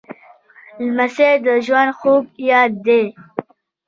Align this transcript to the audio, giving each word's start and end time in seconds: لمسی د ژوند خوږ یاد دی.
لمسی 0.95 1.29
د 1.45 1.47
ژوند 1.65 1.91
خوږ 1.99 2.23
یاد 2.49 2.71
دی. 2.85 3.03